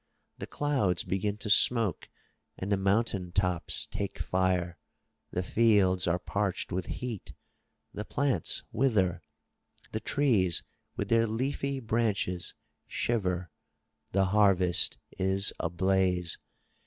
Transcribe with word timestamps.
The 0.39 0.47
clouds 0.47 1.03
begin 1.03 1.37
to 1.37 1.49
smoke 1.51 2.09
and 2.57 2.71
the 2.71 2.75
mountain 2.75 3.31
tops 3.31 3.85
take 3.85 4.17
fire, 4.17 4.79
the 5.29 5.43
fields 5.43 6.07
are 6.07 6.17
parched 6.17 6.71
with 6.71 6.87
heat, 6.87 7.33
the 7.93 8.03
plants 8.03 8.63
wither, 8.71 9.21
the 9.91 9.99
trees 9.99 10.63
with 10.97 11.09
their 11.09 11.27
leafy 11.27 11.79
branches 11.79 12.55
shiver, 12.87 13.51
the 14.11 14.25
harvest 14.25 14.97
is 15.19 15.53
ablaze. 15.59 16.39